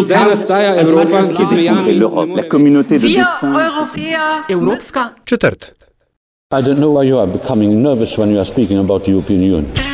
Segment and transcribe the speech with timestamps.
[0.00, 1.94] Zdaj nastaja Evropa, ki z mejami
[2.36, 3.54] la communauté de destin.
[4.48, 5.72] Evropska Četrt.
[6.52, 9.42] I don't know why you are becoming nervous when you are speaking about the European
[9.42, 9.89] Union.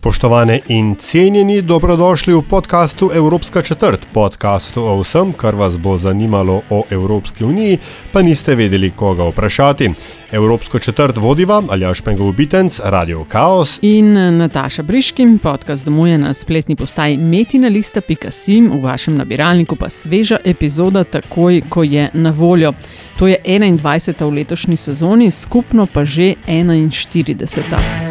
[0.00, 6.62] Spoštovane in cenjeni, dobrodošli v podkastu Evropska četrt, podkastu o vsem, kar vas bo zanimalo
[6.70, 7.78] o Evropski uniji,
[8.12, 9.90] pa niste vedeli, koga vprašati.
[10.32, 13.78] Evropsko četrt vodiva Aljaš Pengov Bitenc, Radio Chaos.
[13.82, 21.04] in Nataša Briškim, podcast domuje na spletni postaji metinalista.sim, v vašem nabiralniku pa sveža epizoda
[21.04, 22.72] takoj, ko je na voljo.
[23.18, 24.30] To je 21.
[24.30, 28.09] v letošnji sezoni, skupno pa že 41.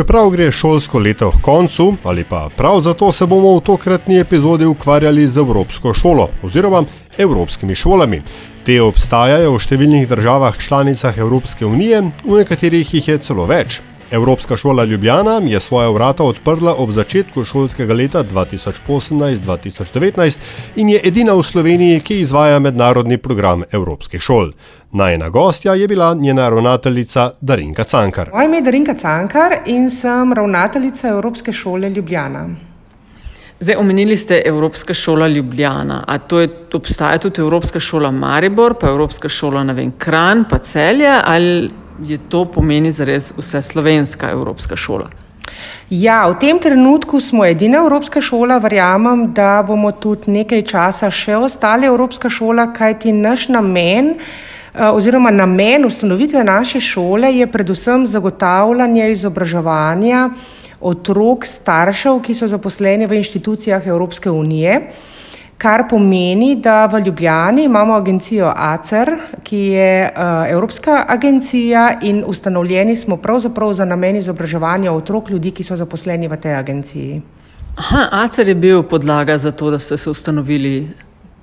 [0.00, 4.64] Čeprav gre šolsko leto k koncu, ali pa prav zato se bomo v tokratni epizodi
[4.64, 6.84] ukvarjali z Evropsko šolo oziroma
[7.18, 8.22] evropskimi šolami.
[8.64, 13.82] Te obstajajo v številnih državah članicah Evropske unije, v nekaterih jih je celo več.
[14.10, 20.38] Evropska šola Ljubljana je svoja vrata odprla ob začetku šolskega leta 2018-2019
[20.76, 24.50] in je edina v Sloveniji, ki izvaja mednarodni program evropskih šol.
[24.92, 28.30] Najna gostja je bila njena ravnateljica Darinka Cankar.
[28.34, 32.48] Moje ime je Darinka Cankar in sem ravnateljica Evropske šole Ljubljana.
[33.60, 36.04] Zdaj, omenili ste Evropska šola Ljubljana.
[36.06, 41.20] A to je, obstaja tudi Evropska šola Maribor, pa Evropska šola vem, Kran, pa Celje,
[41.24, 41.70] ali
[42.04, 45.10] je to pomeni zares vse slovenska Evropska šola?
[45.90, 51.36] Ja, v tem trenutku smo edina Evropska šola, verjamem, da bomo tudi nekaj časa še
[51.36, 54.14] ostali Evropska šola, kajti naš namen.
[54.74, 60.30] eh, Oziroma, namen ustanovitve naše šole je predvsem zagotavljanje izobraževanja
[60.80, 64.90] otrok, staršev, ki so zaposleni v inštitucijah Evropske unije,
[65.60, 69.10] kar pomeni, da v Ljubljani imamo agencijo ACER,
[69.42, 75.64] ki je uh, Evropska agencija in ustanovljeni smo pravzaprav za namen izobraževanja otrok ljudi, ki
[75.64, 77.20] so zaposleni v tej agenciji.
[77.76, 80.88] Aha, ACER je bil podlaga za to, da ste se ustanovili.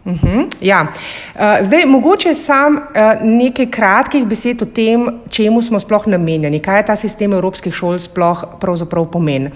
[0.06, 0.88] Uhum, ja.
[1.36, 2.82] uh, zdaj, mogoče sam uh,
[3.22, 8.00] nekaj kratkih besed o tem, čemu smo sploh namenjeni, kaj je ta sistem evropskih šol
[8.00, 9.52] sploh pravzaprav pomen.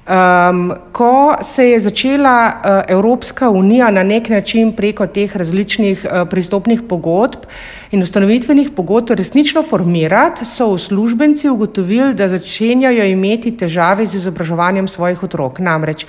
[0.00, 6.28] Um, ko se je začela uh, Evropska unija na nek način preko teh različnih uh,
[6.28, 7.44] pristopnih pogodb
[7.90, 15.22] in ustanovitvenih pogodb resnično formirati, so uslužbenci ugotovili, da začenjajo imeti težave z izobraževanjem svojih
[15.22, 15.58] otrok.
[15.58, 16.06] Namreč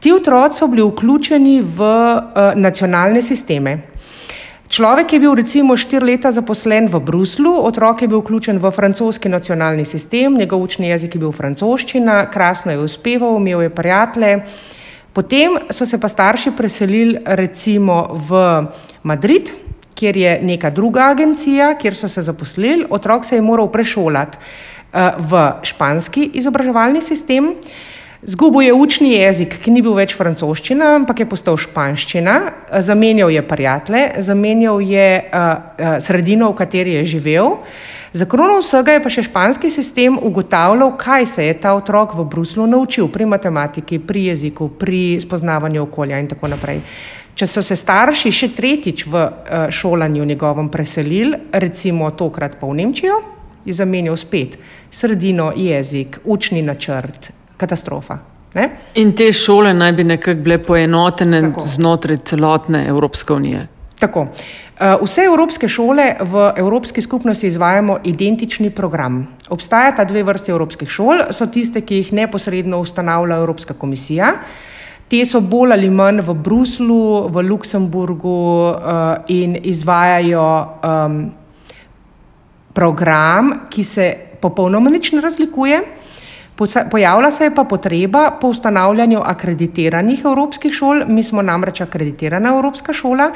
[0.00, 3.93] ti otroci so bili vključeni v uh, nacionalne sisteme.
[4.74, 9.30] Človek je bil recimo štiri leta zaposlen v Bruslu, otrok je bil vključen v francoski
[9.30, 14.32] nacionalni sistem, njegov učni jezik je bil francoščina, krasno je uspeval, imel je prijatelje.
[15.14, 18.66] Potem so se pa starši preselili recimo v
[19.06, 19.54] Madrid,
[19.94, 25.14] kjer je neka druga agencija, kjer so se zaposlili, otrok se je moral prešolati uh,
[25.22, 27.54] v španski izobraževalni sistem.
[28.26, 32.36] Zgubil je učni jezik, ki ni bil več francoščina, ampak je postal španščina,
[32.80, 37.58] zamenjal je prijatelje, zamenjal je uh, uh, sredino, v kateri je živel.
[38.16, 42.24] Za krono vsega je pa še španski sistem ugotavljal, kaj se je ta otrok v
[42.24, 46.80] Bruslu naučil pri matematiki, pri jeziku, pri spoznavanju okolja in tako naprej.
[47.36, 52.80] Če so se starši še tretjič v uh, šolanju njegovem preselili, recimo tokrat pa v
[52.80, 53.20] Nemčijo,
[53.68, 54.56] je zamenjal spet
[54.88, 58.18] sredino, jezik, učni načrt, katastrofa.
[58.54, 58.68] Ne?
[58.94, 61.64] In te šole naj bi nekako bile poenotene Tako.
[61.66, 63.66] znotraj celotne Evropske unije.
[63.98, 64.20] Tako.
[64.20, 69.26] Uh, Vse evropske šole v Evropski skupnosti izvajamo identični program.
[69.48, 74.32] Obstajata dve vrsti evropskih šol, so tiste, ki jih neposredno ustanavlja Evropska komisija.
[75.08, 78.34] Te so bolj ali manj v Bruslu, v Luksemburgu
[78.70, 78.74] uh,
[79.28, 80.46] in izvajajo
[80.82, 81.18] um,
[82.74, 84.08] program, ki se
[84.40, 85.82] popolnoma nič ne razlikuje.
[86.90, 92.92] Pojavlja se je pa potreba po ustanavljanju akreditiranih evropskih šol, mi smo namreč akreditirana evropska
[92.92, 93.30] šola,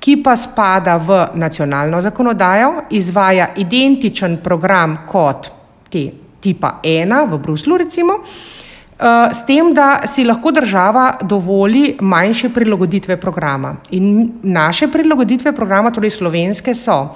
[0.00, 5.50] ki pa spada v nacionalno zakonodajo, izvaja identičen program kot
[5.90, 6.08] te
[6.40, 13.16] tipa 1 v Bruslu, recimo, eh, s tem, da si lahko država dovoli manjše prilagoditve
[13.16, 13.76] programa.
[13.90, 17.14] In naše prilagoditve programa, torej slovenske, so,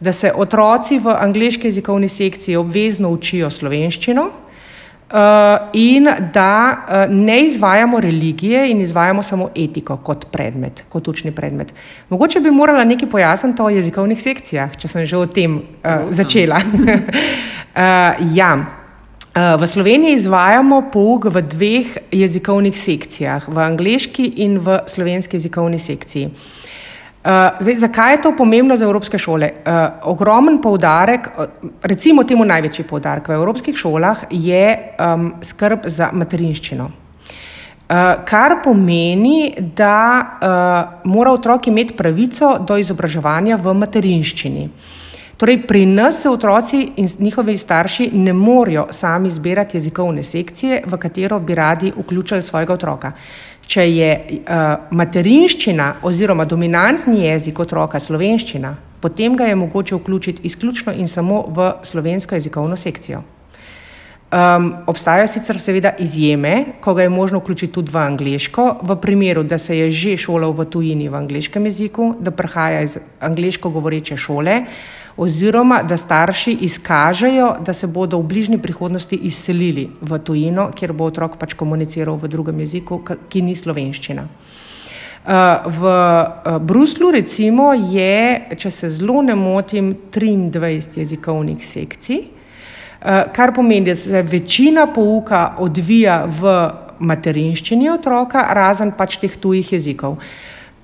[0.00, 4.30] da se otroci v angliški jezikovni sekciji obvezno učijo slovenščino.
[5.06, 11.30] Uh, in da uh, ne izvajamo religije in izvajamo samo etiko kot predmet, kot učni
[11.30, 11.74] predmet.
[12.08, 16.58] Mogoče bi morala nekaj pojasniti o jezikovnih sekcijah, če sem že o tem uh, začela.
[16.58, 18.50] uh, ja.
[19.36, 25.78] Uh, v Sloveniji izvajamo pouk v dveh jezikovnih sekcijah, v angleški in v slovenski jezikovni
[25.78, 26.30] sekciji.
[27.60, 29.50] Zdaj, zakaj je to pomembno za evropske šole?
[29.66, 29.72] Uh,
[30.12, 31.28] ogromen poudarek,
[31.82, 34.68] recimo temu največji poudarek v evropskih šolah je
[34.98, 36.90] um, skrb za materinščino.
[38.26, 44.64] Kar pomeni, da uh, mora otrok imeti pravico do izobraževanja v materinščini.
[45.36, 50.98] Torej, pri nas se otroci in njihovi starši ne morejo sami izbirati jezikovne sekcije, v
[50.98, 53.12] katero bi radi vključili svojega otroka.
[53.66, 60.94] Če je uh, materinščina oziroma dominantni jezik otroka slovenščina, potem ga je mogoče vključiti izključno
[60.94, 63.24] in samo v slovensko jezikovno sekcijo.
[64.26, 69.42] Um, obstajajo sicer seveda izjeme, ko ga je možno vključiti tudi v angliško, v primeru,
[69.42, 74.16] da se je že šolal v tujini v angliškem jeziku, da prihaja iz angliško govoreče
[74.16, 74.64] šole,
[75.16, 81.08] oziroma da starši izkažejo, da se bodo v bližnji prihodnosti izselili v tujino, kjer bo
[81.08, 84.28] otrok pač komuniciral v drugem jeziku, ki ni slovenščina.
[85.26, 85.32] Uh,
[85.66, 93.50] v uh, Bruslu recimo je, če se zelo ne motim, 23 jezikovnih sekcij, uh, kar
[93.54, 96.52] pomeni, da se večina pouka odvija v
[97.00, 100.20] materinščini otroka, razen pač teh tujih jezikov.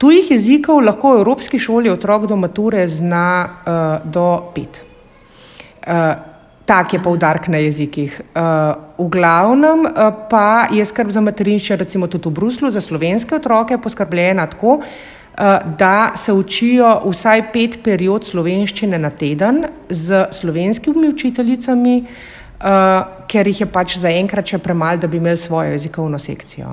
[0.02, 4.81] Tujih jezikov lahko v Evropski šoli otrok do mature zna uh, do pet.
[4.82, 6.19] Uh,
[6.66, 8.16] tak je poudarek na jezikih.
[8.34, 9.87] Uh, v glavnem
[10.31, 14.81] pa je skrb za materinščino, recimo tudi v Bruslu, za slovenske otroke poskrbljena tako,
[15.78, 21.94] da se učijo vsaj pet period slovenščine na teden z slovenskimi učiteljicami.
[22.62, 26.69] Uh, ker jih je pač zaenkrat še premalo, da bi imeli svojo jezikovno sekcijo.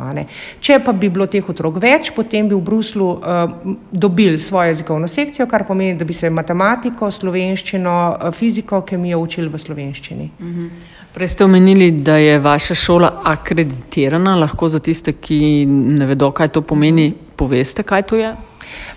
[0.61, 5.09] Če pa bi bilo teh otrok več, potem bi v Bruslu uh, dobili svojo jezikovno
[5.09, 10.29] sekcijo, kar pomeni, da bi se matematiko, slovenščino, uh, fiziko, kemijo učili v slovenščini.
[10.37, 10.67] Mhm.
[11.13, 14.35] Prej ste omenili, da je vaša šola akreditirana.
[14.37, 18.35] Lahko za tiste, ki ne vedo, kaj to pomeni, poveste, kaj to je?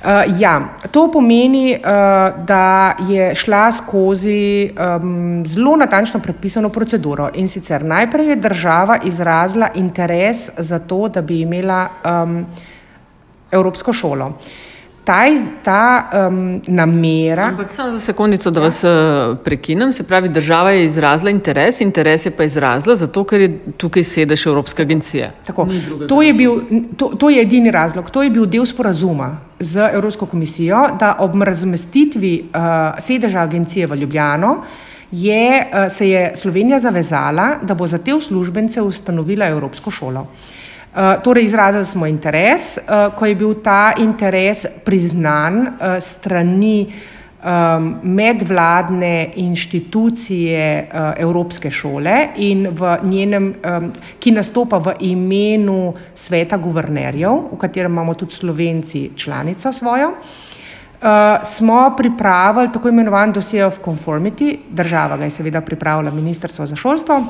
[0.02, 7.48] Uh, ja, to pomeni, uh, da je šla skozi um, zelo natančno predpisano proceduro in
[7.48, 12.46] sicer najprej je država izrazila interes za to, da bi imela um,
[13.52, 14.26] Evropsko šolo.
[14.26, 14.71] Uh,
[15.04, 15.25] ta,
[15.62, 17.49] ta um, namera.
[17.49, 18.64] Ampak samo za sekundico, da ja.
[18.64, 19.93] vas uh, prekinem.
[19.93, 24.46] Se pravi, država je izrazila interes, interes je pa izrazila zato, ker je tukaj sedež
[24.46, 25.32] Evropske agencije.
[26.08, 26.60] To je, bil,
[26.96, 28.10] to, to je edini razlog.
[28.10, 33.96] To je bil del sporazuma z Evropsko komisijo, da ob razmestitvi uh, sedeža agencije v
[33.96, 34.56] Ljubljano.
[35.12, 40.20] Je, uh, se je Slovenija zavezala, da bo za te uslužbence ustanovila Evropsko šolo.
[40.20, 40.62] Uh,
[41.25, 46.93] torej, izrazili smo interes, uh, ko je bil ta interes priznan uh, strani
[47.43, 57.49] um, medvladne inštitucije Evropske šole in v njenem, um, ki nastopa v imenu sveta guvernerjev,
[57.53, 60.12] v katerem imamo tudi slovenci članico svojo.
[61.03, 61.09] Uh,
[61.43, 67.25] smo pripravili tako imenovan dossier of conformity, država ga je seveda pripravila Ministrstvo za šolstvo,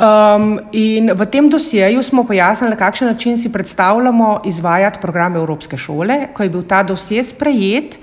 [0.00, 5.76] Um, in v tem dosjeju smo pojasnili, na kakšen način si predstavljamo izvajati program Evropske
[5.76, 6.28] šole.
[6.34, 7.98] Ko je bil ta dosje sprejet,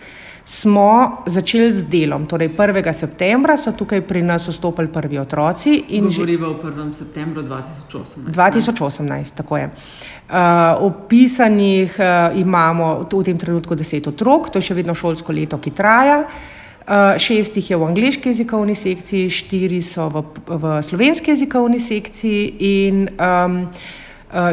[0.46, 2.26] smo začeli z delom.
[2.26, 2.94] Torej, 1.
[2.94, 5.84] septembra so tukaj pri nas vstopili prvi otroci.
[6.02, 6.94] Govorimo o 1.
[6.94, 8.30] septembru 2018.
[8.30, 9.66] 2018, tako je.
[9.66, 10.36] Uh,
[10.80, 15.72] opisanih uh, imamo v tem trenutku deset otrok, to je še vedno šolsko leto, ki
[15.72, 16.20] traja.
[16.20, 16.57] Uh,
[17.18, 23.08] šest jih je v angliški jezikovni sekciji, štiri so v, v slovenski jezikovni sekciji in
[23.20, 23.62] um,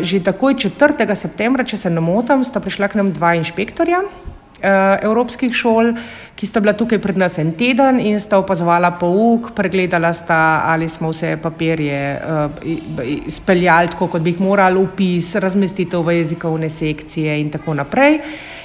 [0.02, 1.06] že takoj 4.
[1.14, 4.02] septembra, če se ne motim, sta prišla k nam dva inšpektorja
[5.02, 5.92] evropskih šol,
[6.34, 10.88] ki sta bila tukaj pred nas en teden in sta opazovala pouk, pregledala sta, ali
[10.88, 12.64] smo vse papirje uh,
[13.28, 18.20] speljali tako, kot bi jih morali, upis, razmestitev v jezikovne sekcije in tako naprej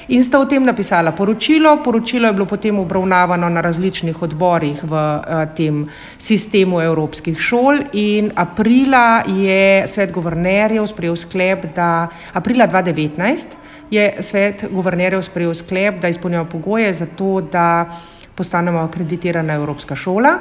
[0.09, 1.77] in sta o tem napisala poročilo.
[1.83, 5.85] Poročilo je bilo potem obravnavano na različnih odborih v uh, tem
[6.17, 14.65] sistemu evropskih šol in aprila je svet guvernerjev sprejel sklep, da aprila 2019 je svet
[14.71, 17.89] guvernerjev sprejel sklep, da izpolnjamo pogoje za to, da
[18.35, 20.39] postanemo akreditirana evropska šola.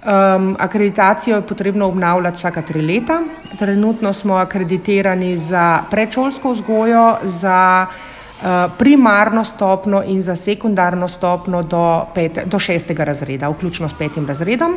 [0.00, 3.20] Um, akreditacijo je potrebno obnavljati vsaka tri leta.
[3.58, 7.86] Trenutno smo akreditirani za predšolsko vzgojo, za
[8.40, 14.26] Eh, primarno stopno in za sekundarno stopno do, pet, do šestega razreda, vključno s petim
[14.26, 14.76] razredom.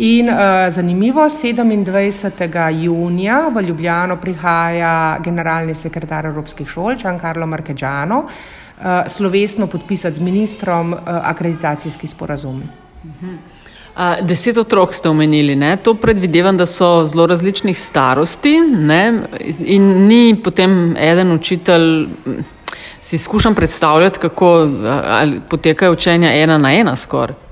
[0.00, 0.34] In uh,
[0.70, 2.82] zanimivo, 27.
[2.82, 10.92] junija v Ljubljano prihaja generalni sekretar Evropskih šol, Giancarlo Markeđano, uh, slovesno podpisati z ministrom
[10.92, 12.62] uh, akreditacijski sporazum.
[13.02, 15.76] Uh, deset otrok ste omenili, ne?
[15.76, 19.22] to predvidevam, da so zelo različnih starosti ne?
[19.58, 22.06] in ni potem eden učitelj
[23.00, 24.68] si skušam predstavljati, kako
[25.48, 27.47] potekajo učenja ena na ena skoraj.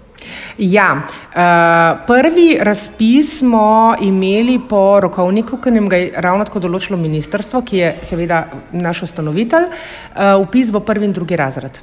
[0.59, 6.99] Ja, uh, prvi razpis smo imeli po rokovniku, ki nam ga je ravno tako določilo
[7.01, 11.83] ministrstvo, ki je seveda naš ustanovitelj, uh, upis v prvi in drugi razred.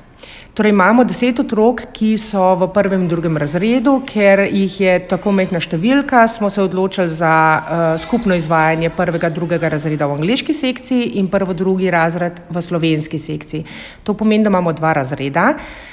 [0.54, 5.34] Torej imamo deset otrok, ki so v prvem in drugem razredu, ker jih je tako
[5.34, 11.16] mehna številka, smo se odločili za uh, skupno izvajanje prvega, drugega razreda v angliški sekciji
[11.22, 13.66] in prvo, drugi razred v slovenski sekciji.
[14.06, 15.56] To pomeni, da imamo dva razreda.
[15.58, 15.93] Uh,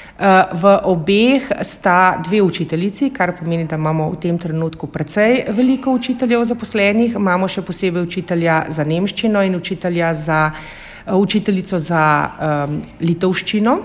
[0.53, 6.45] v obeh sta dve učiteljici, kar pomeni, da imamo v tem trenutku precej veliko učiteljev
[6.45, 7.15] zaposlenih.
[7.15, 13.77] Imamo še posebej učitelja za nemščino in učitelja za, eh, učiteljico za um, litovščino.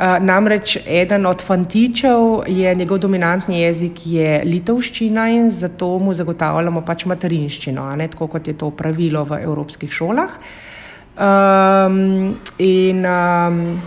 [0.00, 6.80] Uh, namreč eden od fantičev je njegov dominantni jezik je litovščina in zato mu zagotavljamo
[6.80, 10.38] pač materinščino, ne, tako kot je to pravilo v evropskih šolah.
[11.20, 13.82] Um, in, um,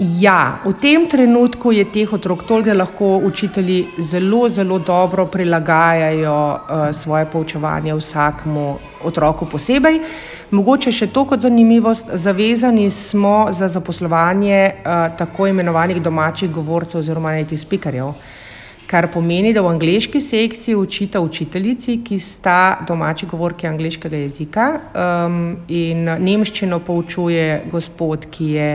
[0.00, 6.32] Ja, v tem trenutku je teh otrok toliko, da lahko učitelji zelo, zelo dobro prilagajajo
[6.32, 10.00] uh, svoje poučevanje vsakmu otroku posebej.
[10.56, 17.36] Mogoče še to kot zanimivost, zavezani smo za zaposlovanje uh, tako imenovanih domačih govorcev oziroma
[17.36, 18.14] native speakerjev.
[18.88, 24.66] Kar pomeni, da v angliški sekciji učita učiteljici, ki sta domači govorki angliškega jezika,
[24.96, 25.38] um,
[25.68, 28.72] in nemščino poučuje gospod, ki je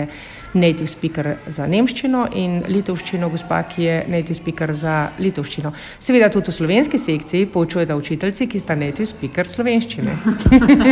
[0.56, 5.72] native speaker za nemščino in litovščino, gospa, ki je native speaker za litovščino.
[6.00, 10.18] Seveda tudi v slovenski sekciji poučujete učiteljci, ki sta native speaker slovenščine.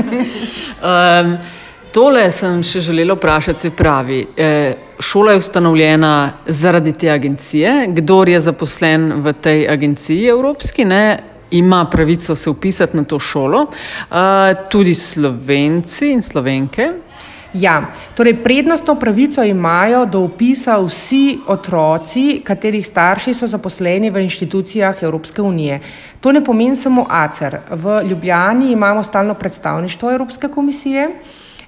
[0.92, 1.36] um,
[1.96, 4.24] tole sem še želela vprašati, se pravi.
[4.38, 6.14] Eh, Šola je ustanovljena
[6.48, 7.74] zaradi te agencije.
[7.98, 11.20] Kdo je zaposlen v tej agenciji evropski, ne,
[11.54, 13.66] ima pravico se upisati na to šolo.
[13.68, 14.18] Uh,
[14.70, 16.88] tudi slovenci in slovenke.
[17.54, 25.04] Ja, torej prednostno pravico imajo do upisa vsi otroci, katerih starši so zaposleni v inštitucijah
[25.04, 25.80] Evropske unije.
[26.22, 27.60] To ne pomeni samo ACER.
[27.70, 31.10] V Ljubljani imamo stalno predstavništvo Evropske komisije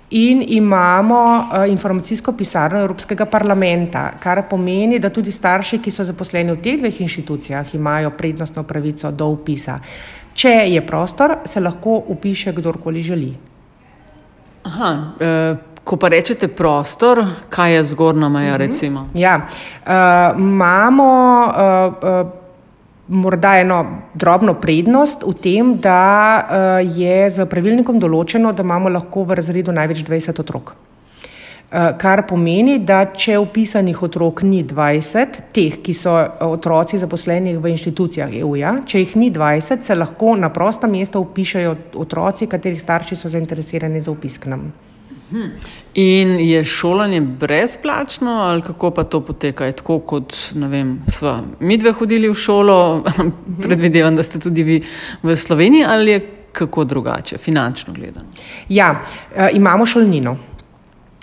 [0.10, 6.52] in imamo uh, informacijsko pisarno Evropskega parlamenta, kar pomeni, da tudi starši, ki so zaposleni
[6.52, 9.80] v teh dveh inštitucijah, imajo prednostno pravico do upisa.
[10.34, 13.34] Če je prostor, se lahko upiše kdorkoli želi.
[14.64, 15.75] Aha, uh...
[15.86, 18.58] Ko pa rečete prostor, kaj je zgornja meja?
[18.58, 19.14] Mhm.
[19.14, 21.10] Ja, uh, imamo
[21.46, 22.32] uh, uh,
[23.08, 29.24] morda eno drobno prednost v tem, da uh, je z pravilnikom določeno, da imamo lahko
[29.24, 30.74] v razredu največ 20 otrok.
[32.00, 36.14] Kar pomeni, da če upisanih otrok ni 20, teh, ki so
[36.46, 41.20] otroci zaposleni v inštitucijah EU, -ja, če jih ni 20, se lahko na prosta mesta
[41.20, 44.72] upišajo otroci, katerih starši so zainteresirani za upis k nam.
[45.94, 49.66] In je šolanje brezplačno, ali kako pa to poteka?
[49.66, 50.70] Je tako, kot smo
[51.60, 53.04] mi dve hodili v šolo,
[53.62, 54.82] predvidevam, da ste tudi vi
[55.24, 58.26] v Sloveniji, ali je kako drugače, finančno gledano?
[58.70, 60.32] Ja, uh, imamo šolnino.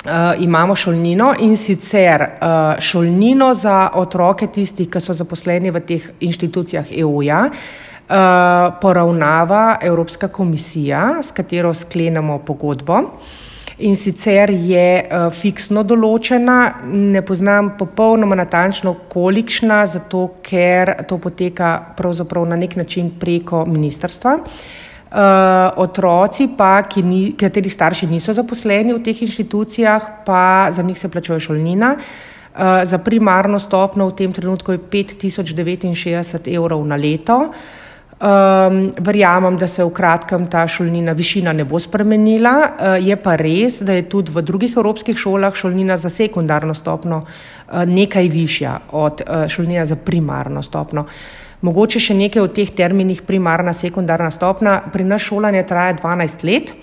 [0.05, 6.09] Uh, imamo šolnino in sicer uh, šolnino za otroke, tistih, ki so zaposleni v teh
[6.21, 12.99] inštitucijah EU-ja, uh, poravnava Evropska komisija, s katero sklenemo pogodbo.
[12.99, 13.52] Uh,
[13.83, 21.73] in sicer je uh, fiksno določena, ne poznam popolnoma natančno, kolikšna, zato ker to poteka
[21.99, 24.39] pravzaprav na nek način preko ministrstva.
[25.13, 25.19] Uh,
[25.83, 31.11] otroci, pa, ki ni, katerih starši niso zaposleni v teh inštitucijah, pa za njih se
[31.13, 31.95] plačuje šolnina.
[31.99, 37.39] Uh, za primarno stopno v tem trenutku je 5069 evrov na leto.
[37.49, 37.82] Uh,
[38.23, 42.53] Um, verjamem, da se v kratkem ta šolnina višina ne bo spremenila.
[42.55, 47.25] Uh, je pa res, da je tudi v drugih evropskih šolah šolnina za sekundarno stopno
[47.25, 51.07] uh, nekaj višja od uh, šolnina za primarno stopno.
[51.67, 54.79] Mogoče še nekaj o teh terminih primarna, sekundarna stopna.
[54.95, 56.75] Pri nas šolanje traja 12 let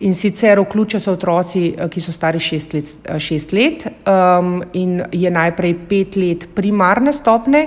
[0.00, 5.30] in sicer vključijo se otroci, ki so stari 6 let, 6 let um, in je
[5.30, 7.66] najprej 5 let primarne stopne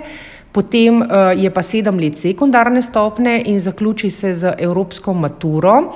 [0.54, 5.94] potem uh, je pa sedem let sekundarne stopne in zaključi se z evropsko maturo,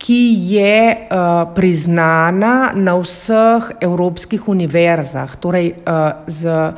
[0.00, 0.22] ki
[0.56, 5.36] je uh, priznana na vseh evropskih univerzah.
[5.36, 6.72] Torej, uh, z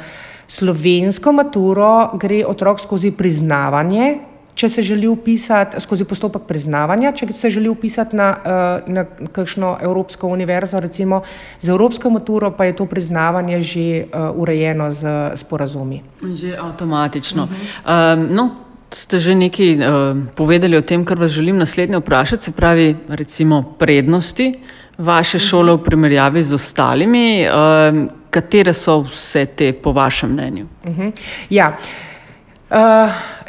[0.50, 7.50] slovensko maturo gre otrok skozi priznavanje če se želi upisati skozi postopek priznavanja, če se
[7.50, 11.22] želi upisati na, eh, na kakšno evropsko univerzo, recimo
[11.60, 16.02] z evropsko maturo, pa je to priznavanje že uh, urejeno z sporazumi.
[16.22, 17.42] Že avtomatično.
[17.42, 18.14] Uh -huh.
[18.14, 18.50] um, no.
[18.92, 23.62] Ste že nekaj uh, povedali o tem, kar vas želim naslednje vprašati, se pravi, recimo
[23.78, 24.54] prednosti
[24.98, 27.46] vaše šole v primerjavi z ostalimi?
[27.48, 30.66] Uh, katere so vse te, po vašem mnenju?
[30.84, 31.12] Uh -huh.
[31.50, 31.68] Ja.
[31.68, 32.11] Uh,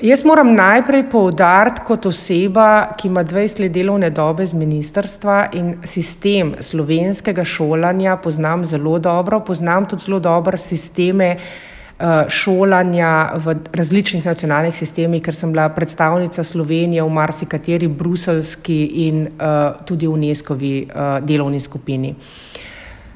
[0.01, 5.75] jaz moram najprej poudariti, kot oseba, ki ima 20 let delovne dobe z ministrstva in
[5.87, 14.25] sistem slovenskega šolanja poznam zelo dobro, poznam tudi zelo dobro sisteme uh, šolanja v različnih
[14.25, 21.23] nacionalnih sistemih, ker sem bila predstavnica Slovenije v marsikateri bruselski in uh, tudi UNESCO-vi uh,
[21.23, 22.15] delovni skupini.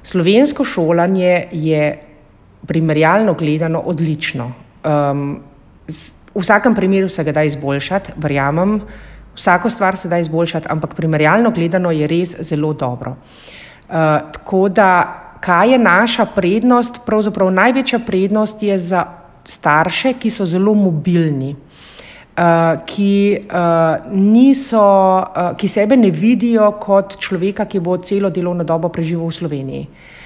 [0.04, 2.00] Slovensko šolanje je
[2.68, 4.52] primerjalno gledano odlično.
[4.88, 5.57] Um,
[5.88, 8.82] v vsakem primeru se ga da izboljšati, verjamem,
[9.36, 13.16] vsako stvar se da izboljšati, ampak primerjalno gledano je res zelo dobro.
[13.90, 13.96] Uh,
[14.34, 14.90] tako da,
[15.42, 17.00] kaj je naša prednost?
[17.06, 19.06] Pravzaprav največja prednost je za
[19.46, 21.56] starše, ki so zelo mobilni.
[22.38, 22.44] Uh,
[22.86, 24.84] ki, uh, niso,
[25.18, 29.88] uh, ki sebe ne vidijo kot človeka, ki bo celo delovno dobo preživel v Sloveniji.
[29.88, 30.18] Uh,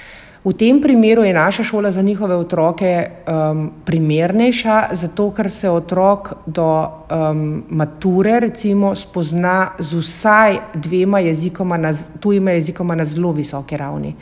[0.41, 6.33] V tem primeru je naša šola za njihove otroke um, primernejša, zato ker se otrok
[6.45, 13.77] do um, mature recimo, spozna z vsaj dvema jezikoma, na, tujima jezikoma na zelo visoki
[13.77, 14.15] ravni.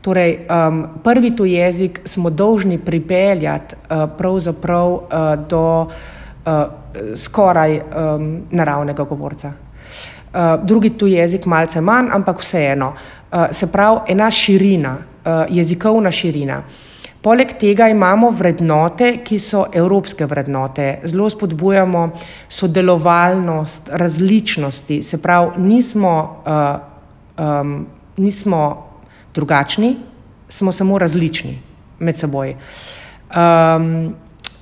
[0.00, 5.00] Torej, um, prvi tu jezik smo dolžni pripeljati uh, pravzaprav uh,
[5.48, 6.52] do uh,
[7.16, 9.48] skoraj um, naravnega govorca.
[9.48, 12.92] Uh, drugi tu jezik malce manj, ampak vseeno.
[13.32, 15.13] Uh, se pravi, ena širina.
[15.24, 16.62] Eh, jezikovna širina.
[17.22, 20.98] Poleg tega imamo vrednote, ki so evropske vrednote.
[21.08, 22.10] Zelo spodbujamo
[22.48, 28.84] sodelovalnost, različnosti, se pravi, nismo, uh, um, nismo
[29.34, 29.96] drugačni,
[30.48, 31.56] smo samo različni
[31.98, 32.54] med seboj.
[33.32, 34.14] Um,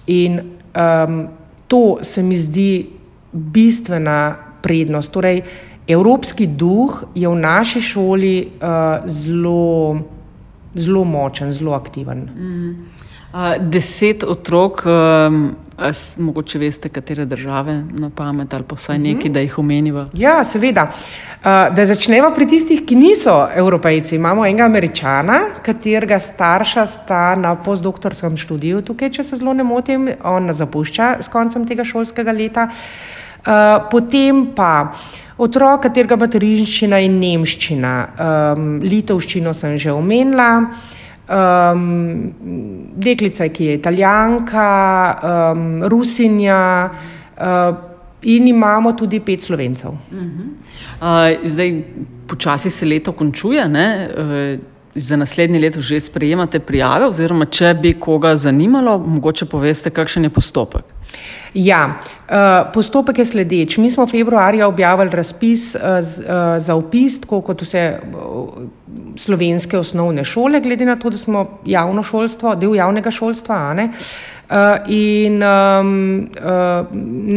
[0.07, 1.29] in um,
[1.69, 2.87] to se mi zdi
[3.33, 5.11] bistvena prednost.
[5.11, 5.43] Torej,
[5.89, 10.22] evropski duh je v naši šoli uh, zelo
[10.75, 12.29] zelo močen, zelo aktiven.
[12.37, 12.71] Mm.
[13.33, 19.15] Uh, deset otrok, um, as, mogoče veste, katere države na pamet ali pa vsaj neki,
[19.15, 19.33] mm -hmm.
[19.33, 20.07] da jih omeniva.
[20.13, 20.83] Ja, seveda.
[20.83, 24.17] Uh, da začnemo pri tistih, ki niso evropejci.
[24.17, 30.09] Imamo enega američana, katerega starša sta na postdoktorskem študiju tukaj, če se zelo ne motim,
[30.25, 32.63] on nas zapušča s koncem tega šolskega leta.
[32.63, 33.23] Uh,
[33.91, 34.93] potem pa
[35.43, 37.93] otrok, katerega materinščina je nemščina,
[38.55, 40.51] um, litovščino sem že omenila,
[41.27, 41.87] um,
[42.95, 44.69] deklica, ki je italijanka,
[45.23, 46.91] um, rusinja.
[47.39, 47.89] Uh,
[48.23, 49.91] In imamo tudi pet slovencev.
[49.91, 51.33] Uh -huh.
[51.35, 51.83] uh, zdaj,
[52.27, 54.09] počasi se leto končuje, ne?
[54.17, 54.61] Uh,
[54.95, 60.31] za naslednje leto že sprejemate prijave, oziroma če bi koga zanimalo, mogoče poveste, kakšen je
[60.31, 60.85] postopek.
[61.55, 63.77] Ja, eh, postopek je sledeč.
[63.77, 68.01] Mi smo februarja objavili razpis eh, eh, za upis, tako kot vse
[69.17, 73.89] slovenske osnovne šole, glede na to, da smo javno šolstvo, del javnega šolstva.
[74.89, 75.39] In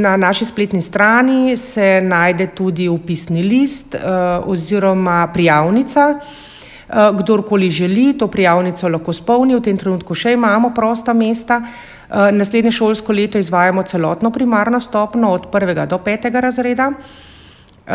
[0.02, 3.96] na naši spletni strani se najde tudi upisni list
[4.46, 6.20] oziroma prijavnica.
[6.90, 11.62] Kdorkoli želi, to prijavnico lahko spolni, v tem trenutku še imamo prosta mesta.
[12.10, 16.92] Eh, naslednje šolsko leto izvajamo celotno primarno stopno od prvega do petega razreda.
[17.86, 17.92] Uh,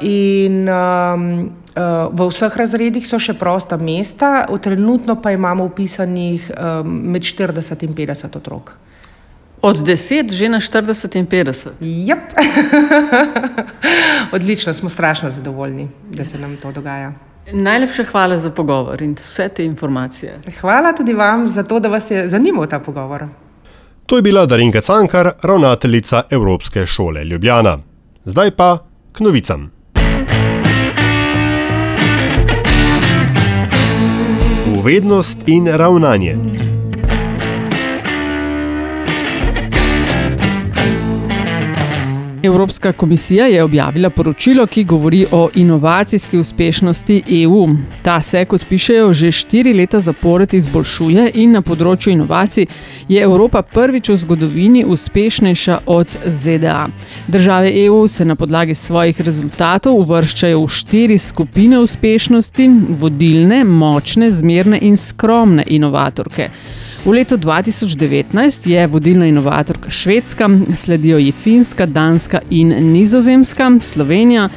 [0.00, 6.96] in um, uh, v vseh razredih so še prosta mesta, trenutno pa imamo upisanih um,
[7.14, 8.74] med 40 in 50 otrok.
[9.62, 11.78] Od 10 že na 40 in 50.
[11.78, 12.34] Yep.
[14.36, 17.29] Odlično, smo strašno zadovoljni, da se nam to dogaja.
[17.52, 20.40] Najlepša hvala za pogovor in vse te informacije.
[20.60, 23.24] Hvala tudi vam za to, da vas je zanimal ta pogovor.
[24.06, 27.78] To je bila Darinka Cankar, ravnateljica Evropske šole Ljubljana.
[28.24, 28.78] Zdaj pa
[29.12, 29.70] k novicam.
[34.78, 36.69] Uvednost in ravnanje.
[42.42, 47.68] Evropska komisija je objavila poročilo, ki govori o inovacijski uspešnosti EU.
[48.02, 52.66] Ta se, kot pišejo, že štiri leta zapored izboljšuje in na področju inovacij
[53.08, 56.88] je Evropa prvič v zgodovini uspešnejša od ZDA.
[57.28, 64.78] Države EU se na podlagi svojih rezultatov uvrščajo v štiri skupine uspešnosti: vodilne, močne, zmerne
[64.80, 66.48] in skromne inovatorke.
[67.04, 74.48] V letu 2019 je vodilna inovatorka Švedska, sledijo ji Finska, Danska in Nizozemska, Slovenija.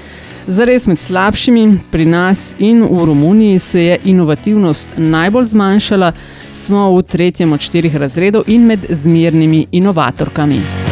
[0.48, 6.12] Zares med slabšimi, pri nas in v Romuniji se je inovativnost najbolj zmanjšala,
[6.52, 10.83] smo v tretjem od štirih razredov in med zmernimi inovatorkami.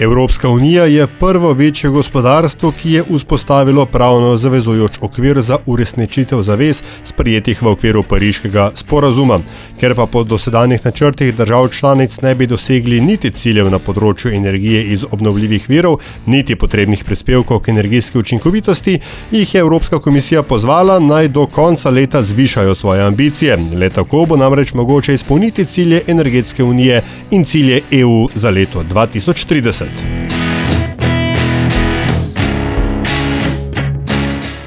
[0.00, 6.82] Evropska unija je prvo večje gospodarstvo, ki je vzpostavilo pravno zavezujoč okvir za uresničitev zavez,
[7.04, 9.40] sprijetih v okviru pariškega sporazuma.
[9.80, 14.82] Ker pa po dosedanjih načrtih držav članic ne bi dosegli niti ciljev na področju energije
[14.84, 18.98] iz obnovljivih virov, niti potrebnih prispevkov k energijski učinkovitosti,
[19.30, 23.56] jih je Evropska komisija pozvala naj do konca leta zvišajo svoje ambicije.
[23.74, 29.85] Le tako bo namreč mogoče izpolniti cilje energetske unije in cilje EU za leto 2030.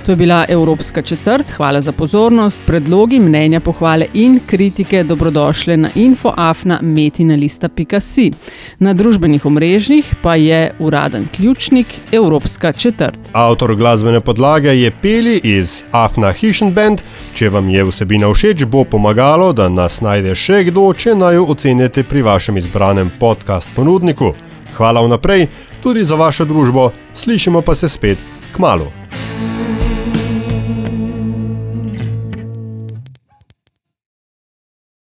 [0.10, 1.51] To je bila Evropska četrt.
[1.51, 2.62] Hvala za pozornost.
[2.65, 8.32] Predlogi, mnenja, pohvale in kritike dobrodošle na infoafna.metinalista.si.
[8.79, 13.19] Na družbenih omrežjih pa je uraden ključnik Evropska četrt.
[13.34, 17.01] Avtor glasbene podlage je Peli iz Afna Hishn Band.
[17.34, 21.45] Če vam je vsebina všeč, bo pomagalo, da nas najde še kdo, če naj jo
[21.53, 24.34] ocenite pri vašem izbranem podcast ponudniku.
[24.79, 25.47] Hvala vnaprej
[25.83, 28.17] tudi za vašo družbo, slišimo pa se spet
[28.55, 28.98] k malu.